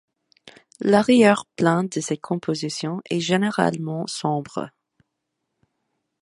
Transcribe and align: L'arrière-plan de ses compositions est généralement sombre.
L'arrière-plan 0.79 1.83
de 1.83 1.99
ses 2.01 2.17
compositions 2.17 3.03
est 3.11 3.19
généralement 3.19 4.07
sombre. 4.07 4.71